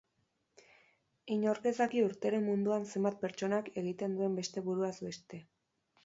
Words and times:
Inork 1.33 1.67
ez 1.71 1.73
daki 1.81 1.99
urtero 2.05 2.39
munduan 2.45 2.87
zenbat 2.93 3.19
pertsonak 3.25 3.69
egiten 3.83 4.15
duen 4.21 4.39
bere 4.39 4.65
buruaz 4.71 4.93
beste. 5.09 5.41